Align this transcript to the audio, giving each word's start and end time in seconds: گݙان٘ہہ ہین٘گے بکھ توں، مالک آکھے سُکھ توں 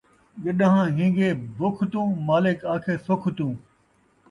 گݙان٘ہہ 0.43 0.83
ہین٘گے 0.97 1.29
بکھ 1.57 1.81
توں، 1.91 2.07
مالک 2.27 2.59
آکھے 2.73 2.95
سُکھ 3.05 3.27
توں 3.37 3.53